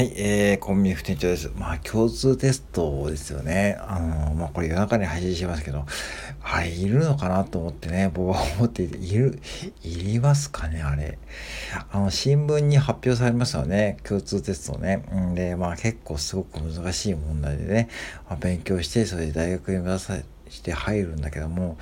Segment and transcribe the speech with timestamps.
[0.00, 1.52] はい、えー、コンビニ副店長です。
[1.58, 3.76] まあ、共通テストですよね。
[3.86, 5.84] あのー、まあ、これ夜中に配信しますけど、
[6.42, 9.38] あれ、いるのかなと思ってね、僕は思っていて、いる、
[9.82, 11.18] いりますかね、あれ。
[11.92, 15.04] あの、新聞に発表されますよね、共通テストね。
[15.14, 17.90] んで、まあ、結構すごく難しい問題でね、
[18.26, 20.16] まあ、勉強して、それで大学に目指さ
[20.48, 21.76] して入るんだけども、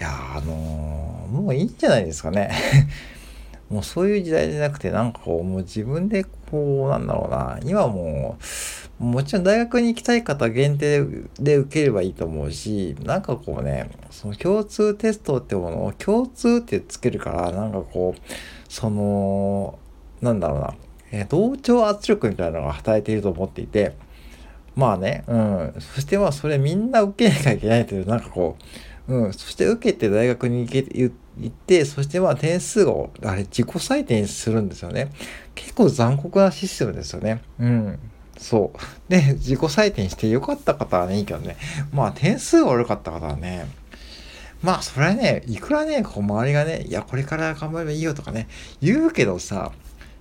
[0.00, 2.50] いやあのー、もういいんじゃないですかね。
[3.70, 8.38] もうそういう時代じゃなくて、なんかこう、もう自分でこう、なんだろうな、今も
[9.00, 11.04] う、もちろん大学に行きたい方限定
[11.38, 18.20] で受ければいいと思うし、なんかこうね、その共通テストってものを共通ってつけるから、なんかこう、
[18.72, 19.78] その、
[20.22, 20.74] なんだろうな、
[21.12, 23.92] え同調圧力みたいなのが働いていると思っていて、
[24.76, 25.74] まあね、うん。
[25.78, 28.56] そしてまあそれみんな受けなきゃいけないという、なんかこ
[29.08, 29.32] う、うん。
[29.32, 35.10] そして受けて大学に行け、言って、行って、そしてまあ点数を、あれ自己採点するんですよね。
[35.54, 37.42] 結構残酷なシステムですよね。
[37.58, 37.98] うん。
[38.38, 38.78] そう。
[39.08, 41.56] で、自己採点して良かった方はね、いいけどね。
[41.92, 43.66] まあ点数が悪かった方はね、
[44.62, 48.48] まあそれはね、いくらね、こう周りがね、いや、これから頑張ればいいよとかね、
[48.80, 49.72] 言うけどさ、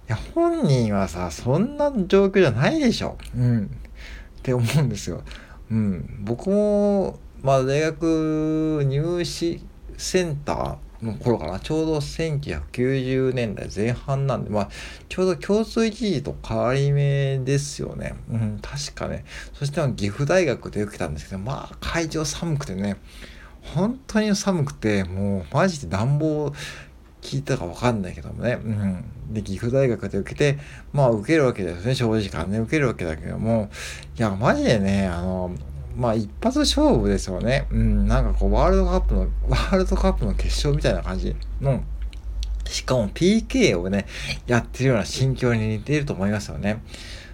[0.08, 3.18] いや、本人はさ、そんな状況じゃないでしょ。
[3.36, 3.66] うん。
[3.66, 5.22] って思うんですよ。
[5.70, 6.24] うん。
[6.24, 9.62] 僕も、まあ大学入試
[9.98, 11.60] センター、の頃かな。
[11.60, 14.70] ちょうど1990年代前半なんでまあ
[15.10, 18.16] ちょうど共通一時と変わり目ですよね。
[18.32, 19.26] うん確かね。
[19.54, 22.98] そして岐阜大学で受けたんですけどまあ会場寒くてね
[23.62, 26.54] 本当に寒くてもうマジで暖房
[27.22, 30.58] 聞いたか分かんないけどもね、うん、で岐阜大学で受けて
[30.94, 31.96] まあ受けるわけですね。
[31.96, 33.70] 正直ね受けるわけだけども。
[34.18, 35.52] いやマジでねあの
[35.98, 37.68] まあ一発勝負ですよね。
[37.72, 41.84] うん、なんかこうワールドカップの、 ワールドカップの決勝みたいな感じの、
[42.66, 44.06] しかも PK をね、
[44.46, 46.84] やってるような心境に似ていると思いますよね。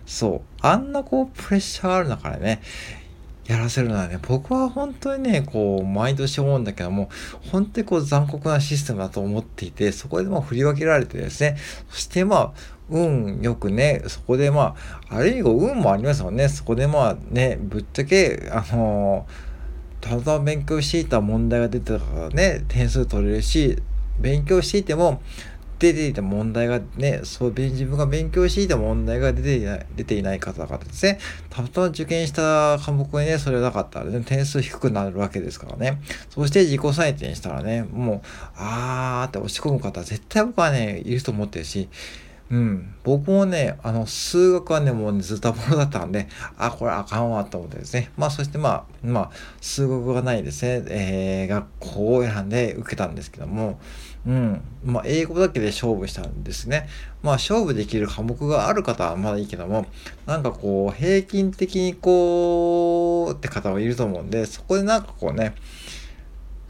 [0.06, 0.41] そう。
[0.61, 2.61] あんなこうプレッシャーある中でね、
[3.45, 7.09] やらせるのはね、僕は本当にね、こう、毎年思うんだけども、
[7.52, 11.57] 本当にこう残酷なシステムだと思っていて、そこでも振り分けられてですね、
[11.90, 12.53] そしてまあ、
[12.89, 14.75] 運よくね、そこでま
[15.09, 19.25] あ、ある意味運もありますもんね、そこでまあね、ぶっちゃけ、あの、
[20.01, 23.81] たまたま勉強していた問題が出てたからね、点数取れるし、
[24.19, 25.21] 勉強していても、
[25.83, 31.19] 出ていた問題がね、そう、自分が勉強していた問題が出ていない、出ていない方々ですね。
[31.50, 36.01] たまたま受験した科目にね、それなかったらね、点数低くなるわけですからね。
[36.29, 38.21] そして自己採点したらね、もう、
[38.55, 41.89] あーって押し込む方絶対僕はね、いると思ってるし、
[42.52, 42.96] うん。
[43.04, 46.28] 僕もね、あの、数学はね、もう、ね、ずたぼろだったんで、
[46.58, 48.12] あ、これあかんわと思ってですね。
[48.18, 49.31] まあ、そしてまあ、まあ、
[49.62, 53.80] 数学がないですね、えー、学校を選んで受けたんですけども、
[54.26, 54.62] うん。
[54.86, 56.88] まあ、英語だけで勝負したんですね。
[57.24, 59.86] まあ、勝負できる科目がある方はまだいいけども、
[60.25, 65.56] なんかこう、平均的にこう、って方もいると思うんで、そこでなんかこうね、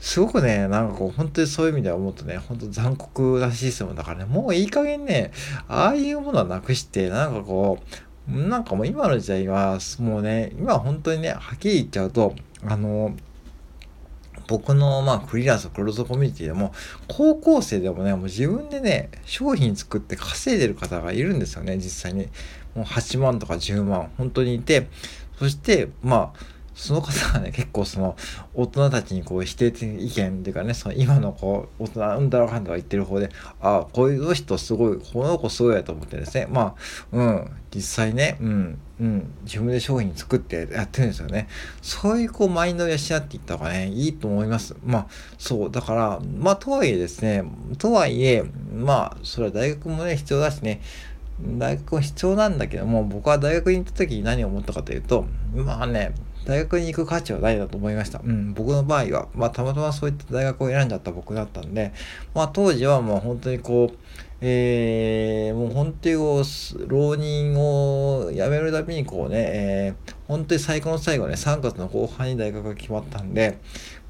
[0.04, 5.32] すごくね、なんかこう、本当にそういう意味では思うとね、本当残酷なシステムだからね、もういい加減ね、
[5.70, 7.80] ああいうものはなくして、なんかこ
[8.28, 13.16] う、なんかもう今の時代は、もうね、今本当にね、はっきり言っちゃうと、あの、
[14.50, 16.74] 僕のまあフリーランスクローズコミュニティでも
[17.08, 22.28] 高校生でもねもう自分でね商品作って稼いでる方がいるんですよね実際に。
[22.76, 24.90] もう8万とか10万本当にいて。
[25.40, 26.40] そしてまあ
[26.76, 28.16] その方がね、結構その、
[28.54, 33.30] 大人たちにこう否定的意見っていうかね、その今のこう、大人、うんだらかんだら言ってる方で、
[33.62, 36.76] ああ、こういう人すごい、この子すごいやと思ってですね、まあ、
[37.12, 41.48] うん、実際ね、うん、うん、自分で商品作ってやってるんですよね。
[41.82, 44.76] そういうこう、マインドを養っていった方がね、いいと思います。
[44.84, 45.08] まあ、
[45.38, 47.44] そう、だから、まあ、とはいえですね、
[47.78, 48.44] とはいえ、
[48.76, 50.82] まあ、それは大学もね、必要だしね、
[51.42, 56.14] 大学も必要なんだけども、僕は大学に行った時に何を思ったかというと、まあね、
[56.46, 58.20] 大学に行く価値はないなと思いました。
[58.24, 61.94] うん、僕の場合は、まあ、たまたまそういった大学を選んじゃった僕だったんで、
[62.34, 63.98] まあ、当時はもう本当にこう、
[64.46, 73.60] えー、もう本当に、浪人を辞めるたびにこうね、えー、本当に最後の最後ね、3月の後半に大学が決まったんで、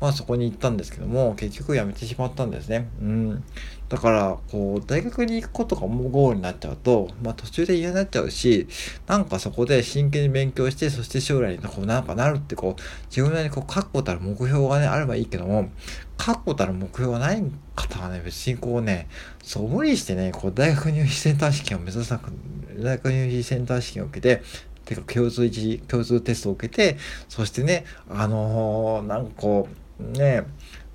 [0.01, 2.89] まあそこに行ったんですけども、結局辞めてしまったんですね。
[2.99, 3.43] うん。
[3.89, 8.67] だから、こう、大学に行くことがもうゴールになっちゃうと、まあ途中で嫌になっちゃうし、
[9.05, 12.81] なんかそこで真剣に勉強して、そして将来にこうなんかなるってこう、
[13.11, 15.69] 自分なりにこう確固たる目標がね、あればいいけども、
[16.17, 17.43] 確固たる目標がない
[17.75, 19.07] 方はね、別にこうね、
[19.43, 22.31] そう無理してね、こう大学入試センター試験を目指さなく、
[22.77, 24.43] 大学入試センター試験を受けて、
[24.85, 26.97] てか共通一次、共通テストを受けて、
[27.29, 29.67] そしてね、あのー、なんかこ
[29.99, 30.43] う、ね、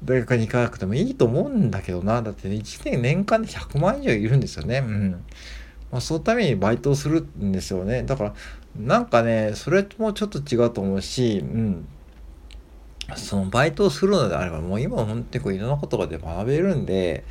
[0.05, 2.23] 大学に行かなくてもいいと思うんだけどな。
[2.23, 4.79] だって、ね、1年年間で100万以上いるんですよね。
[4.79, 5.11] うん。
[5.91, 8.03] まあ、そのためにバイトをするんですよね。
[8.03, 8.35] だから、
[8.77, 11.89] なんかね、それもちょっと違うと思うし、うん。
[13.17, 17.25] そのバイトをするのであれば、もう今本当にこういろんなことがで学べるんで、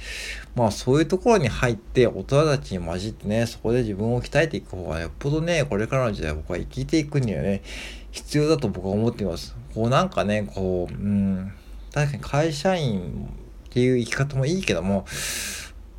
[0.56, 7.62] まあそういうところに入って大人たちに混じってね、そこで自分を鍛えていく方がよっぽどね、これからの時代僕は生きていくにはね、
[8.12, 9.56] 必要だと僕は思っています。
[9.76, 11.52] こうなんかね、こう、うん、
[11.94, 13.30] 確かに会社員
[13.68, 15.06] っていう生き方もいいけども、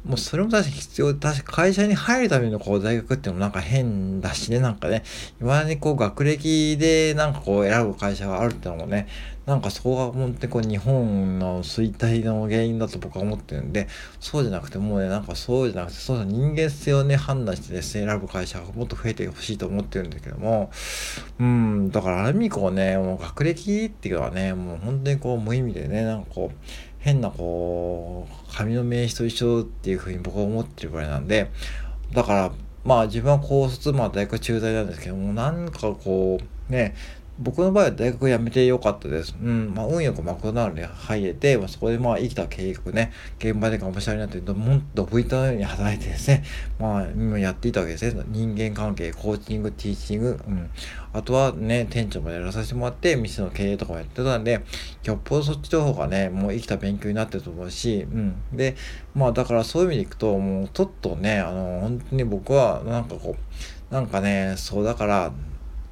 [0.05, 1.19] もうそれも確かに必要で。
[1.19, 5.03] 確か会社に入るためのこう大学っていうのもなんか変だしね、なんかね、
[5.41, 9.09] 今にこう学歴でなんかこう選ぶ会社があるってのもね、
[9.45, 13.89] なんかそこが本当にこう日本の衰退の原因だと僕は思ってるんで、
[14.21, 20.71] そうじゃなくてもうね、なんかそうじゃなくて、そう人間性をね、判断してですね、選ぶ会社がもっと増えてほしいと思ってるんだけども、
[21.41, 31.51] うん、だからある意味こうね、もう学歴っていうのはね、もう本当にこう無意味でね、なんかこう、変なこう紙の名刺と一緒っていうふうに僕は思ってるぐらいなんで
[32.13, 32.53] だから
[32.85, 36.95] まあ自分は高卒まあ大学中大なんですけどもなんかこうね
[37.41, 39.37] 僕の場合は大学辞めてよかったです。
[39.41, 39.73] うん。
[39.73, 46.43] まあ、運よくマクドナルドに入れて、まあ、そこでまあ生きた計画ね、現場でがむしゃらになって、もっと V タのように働いてですね、
[46.81, 48.23] まあ、今やっていたわけですね。
[48.29, 50.71] 人間関係、コーチング、ティーチング、うん。
[51.13, 54.61] あとはね、店長までやらさせてもらって、店の経営とかもやってたんで、
[55.05, 58.35] よっぽどそっちの方がね、もう生きた勉強になってると思うし、うん。
[58.53, 58.75] で、
[59.15, 63.37] まあ、だからそういう意味でいくと、もうちょっとね、あの、本当に僕は、なんかこ
[63.91, 65.33] う、なんかね、そうだから、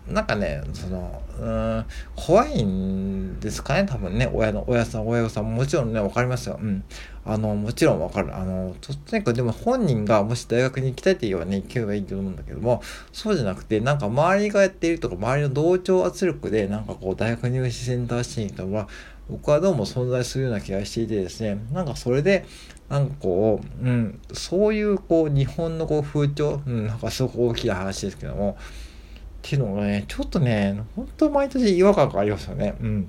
[0.09, 6.59] なんかね、その、うん、怖いんですかね、多分ね、親の、親さん、親御さんももちろんね、わかりますよ。
[6.61, 6.85] うん。
[7.25, 8.35] あの、もちろんわかる。
[8.35, 12.83] あの、とにかくでも本人がもし大学に行きたいって言えばね、行けばいいと思うんだけども、
[13.13, 18.87] そうじゃなくて、なんか周りがやっているとか、周りの同調圧力で、なんかこう、大学入試センター試験とか
[19.29, 22.47] 僕はどうも存在するような気がしていてですね、なんかそれで、
[22.89, 28.57] なんかこう、うん、そういうこう、日本のこう風潮、うん、なんかすごく大きな話ですけども、
[29.47, 32.75] っていうのがね、ちょっとね、本当毎年違和感がありますよね。
[32.81, 33.09] うん。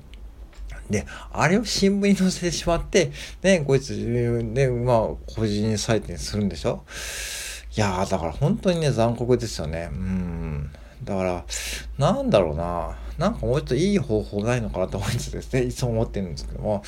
[0.87, 3.11] で、あれを新聞に載せてしまって、
[3.41, 4.99] ね、こいつ、ね、まあ、
[5.33, 6.83] 個人採点するんでしょ？
[7.75, 9.89] いやー、だから本当にね、残酷ですよね。
[9.91, 10.69] うん。
[11.03, 11.45] だから、
[11.97, 12.95] なんだろうな。
[13.17, 16.83] なんかもうちょっといい方法ないのかなと思いつつですね、 いつも思ってるんですけども、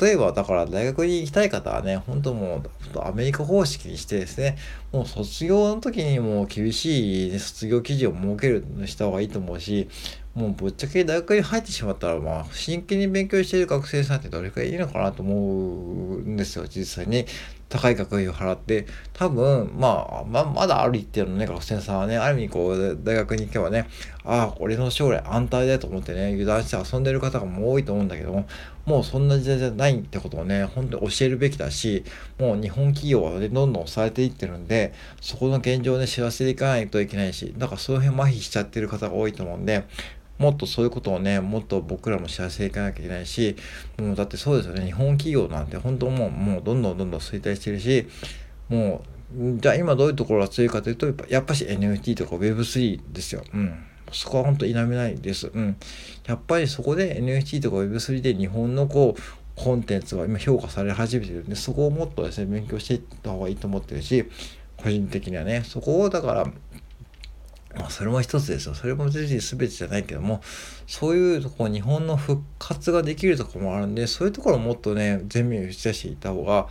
[0.00, 2.62] 例えば、だから大学に行きたい方はね、本当も
[2.94, 4.56] う、アメリカ方式にしてですね、
[4.92, 9.88] もう卒業の時にもう厳しい、卒業記事を設けるのした方がいいと思うし、
[10.34, 17.26] もうぶっちゃけ大学に入ってしまったら、まあ、真剣に勉強している学生さんってどれくらいいいのかなと思うんですよ、実際に。
[17.68, 23.88] 高い学費を払って、多分、まあ、ままだある一定のね、学生さんはね、ある意味こう、大学に行けばね、
[24.24, 28.46] ああ、俺の将来安泰だと思ってね、油断して遊んでる方がもう多いと思うんだけども、
[28.86, 32.04] もうそんな時代じゃないってことをね、本当に教えるべきだし、
[32.38, 39.84] もう日本企業はね、どんどんされていってるんで、そこの現状をね、知らせていかないといけないし、だからその辺麻痺しちゃってる方が多いと思うんで、
[40.38, 43.56] もっとそういうことをね、もっと僕らも知らせていかなきゃいけないし、
[43.98, 48.06] もうだってそうですよね、日本企業なんて本当もう、もうどんどんどんどん衰退してるし、
[48.68, 53.42] もう、じゃあ今どういうところが強いかというと、やっぱし NFT とか Web3 ですよ。
[53.52, 53.84] うん。
[54.12, 55.48] そこは本当否めないです。
[55.48, 55.76] うん。
[56.26, 59.20] やっぱりそこで NFT とか Web3 で日本のこう、
[59.54, 64.24] コンテンツが今評価され始めてるんで、そこをもっとですね、勉強していった方がいいと思ってるし、
[64.76, 66.46] 個人的にはね、そこをだから、
[67.76, 68.74] まあ、それも一つですよ。
[68.74, 70.40] それも全てじゃないけども、
[70.86, 76.68] そういうとこ日本の復活ができるところもあるんで、そういうところをもっとね、全面打ち出していた方が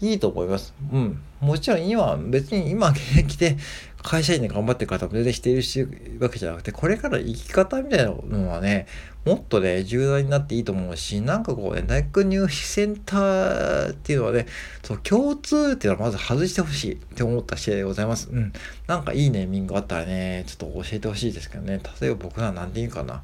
[0.00, 0.74] いいと思います。
[0.92, 1.20] うん。
[1.40, 3.56] もちろん今、別に今現役で
[4.02, 8.86] 会社員で頑張ってる方も全然否定してるわけじゃなくて、これから生き方みたいなのはね、
[9.24, 14.46] もっとね、重大になっていいと思うし、なんかこうね、大学入試センターっていうのはね、
[14.82, 18.28] そう共通っていうのはまず外してほしいって思った試合でございます。
[18.30, 18.52] うん。
[18.86, 23.22] なんかいいネーミングがあったらね、ちょっと教えてほしいですけどね、例えば僕ら何て言うかな。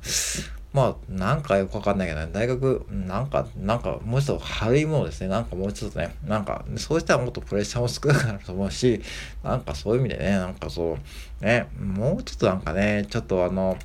[0.73, 5.29] まあ、なんかよくわかんないけどね、大学、なんか、なんか、もうちょっと軽いものですね。
[5.29, 9.03] なんかもうちょっとね、なんか、そうしたらもっとプレッシャーも少なくなると思うし、
[9.43, 10.97] なんかそういう意味でね、なんかそ
[11.41, 13.77] う、ね、もうちょっとなんかね、ちょっとあの、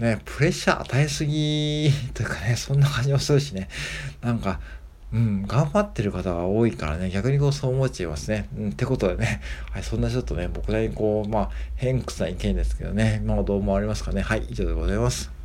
[0.00, 3.68] ね、プレッシャー与えすぎというかね、そんな感じもするしね、
[4.20, 4.60] なんか、
[5.12, 8.48] うん、頑張ってる方が多いからね、逆にこうそう思っちゃいますね。
[8.58, 9.40] うん、ってことでね、
[9.70, 14.22] はい、そんなちょっとね、僕なりにこう、まあ、偏屈な意見ですけどね、今はどう思われますかね。
[14.22, 15.35] はい、以上でございます。